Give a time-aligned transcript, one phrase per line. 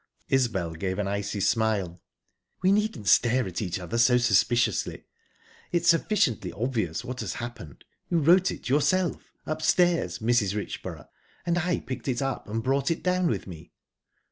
[0.29, 2.01] Isbel gave an icy smile.
[2.63, 5.05] "We needn't stare at each other so suspiciously.
[5.71, 7.85] Its sufficiently obvious what has happened.
[8.09, 10.55] You wrote it yourself upstairs, Mrs.
[10.55, 11.07] Richborough,
[11.45, 13.73] and I picked it up and brought it down with me."